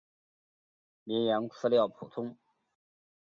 [1.03, 2.35] 绵羊饲养普通。